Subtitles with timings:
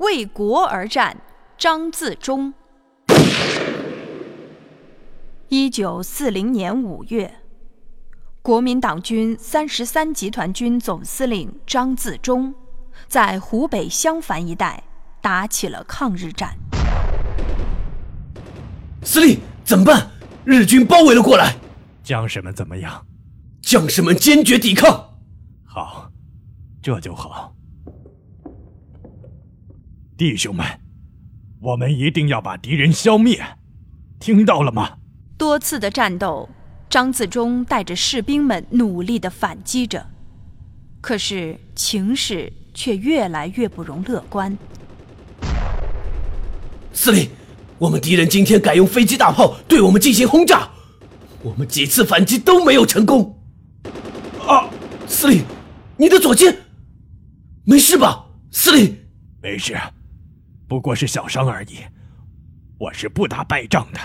[0.00, 1.14] 为国而战，
[1.58, 2.54] 张自忠。
[5.48, 7.42] 一九四零年五月，
[8.40, 12.54] 国民党军三十三集团军总司令张自忠
[13.08, 14.82] 在湖北襄樊一带
[15.20, 16.56] 打起了抗日战。
[19.02, 20.10] 司令，怎么办？
[20.46, 21.54] 日军包围了过来。
[22.02, 23.04] 将士们怎么样？
[23.60, 25.18] 将士们坚决抵抗。
[25.66, 26.10] 好，
[26.80, 27.54] 这就好。
[30.20, 30.66] 弟兄们，
[31.62, 33.42] 我们一定要把敌人消灭，
[34.18, 34.98] 听到了吗？
[35.38, 36.46] 多次的战斗，
[36.90, 40.06] 张自忠带着士兵们努力的反击着，
[41.00, 44.54] 可是情势却越来越不容乐观。
[46.92, 47.30] 司令，
[47.78, 50.68] 我们敌人今天改用飞机、大炮对我们进行轰炸，
[51.42, 53.40] 我们几次反击都没有成功。
[54.46, 54.68] 啊，
[55.06, 55.42] 司令，
[55.96, 56.54] 你的左肩
[57.64, 58.26] 没事吧？
[58.50, 58.94] 司令，
[59.40, 59.74] 没事。
[60.70, 61.78] 不过是小伤而已，
[62.78, 63.98] 我是不打败仗的，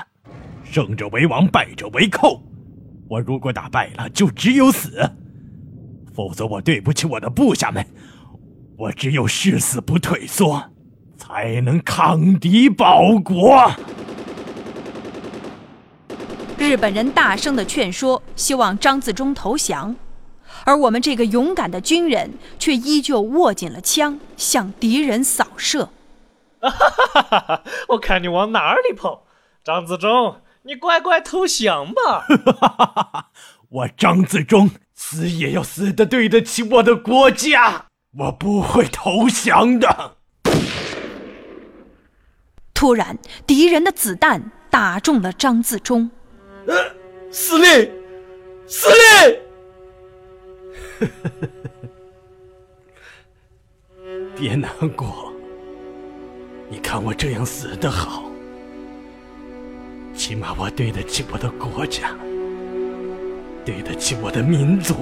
[0.63, 2.41] 胜者为王，败者为寇。
[3.07, 5.11] 我如果打败了，就只有死，
[6.11, 7.85] 否则我对不起我的部下们。
[8.79, 10.71] 我只有誓死不退缩，
[11.15, 13.71] 才能抗敌保国。
[16.57, 19.95] 日本人大声的劝说，希望张自忠投降，
[20.65, 25.91] 而我们这个勇敢的军人却依旧握紧了枪，向敌人扫射。
[26.69, 29.25] 哈哈哈哈我看你往哪里跑，
[29.63, 32.25] 张自忠，你乖乖投降吧！
[32.27, 33.29] 哈哈哈哈
[33.69, 40.17] 我张自忠死也要死的对得起我的国家，我不会投降的。
[42.73, 46.11] 突然，敌人的子弹打中了张自忠。
[46.67, 46.75] 呃，
[47.31, 47.91] 司令，
[48.67, 49.39] 司令！
[54.35, 55.33] 别难过。
[56.67, 58.23] 你看我这样死的好，
[60.15, 62.09] 起码我对得起我的国家，
[63.63, 64.95] 对得起我的民族，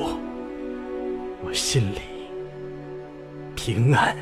[1.42, 2.00] 我心里
[3.56, 4.14] 平安。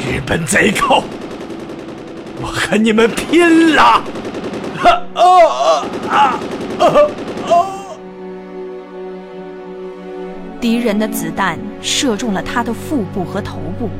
[0.00, 1.02] 日本贼寇，
[2.40, 3.82] 我和你们拼了！
[3.82, 6.40] 啊啊啊
[6.78, 7.98] 啊！
[10.60, 13.90] 敌人的子弹射中了他的腹部和头部。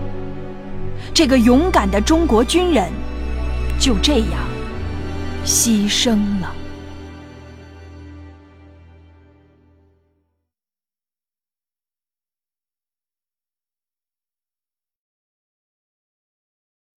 [1.15, 2.91] 这个勇敢的中国军人
[3.79, 4.49] 就这样
[5.45, 6.58] 牺牲了。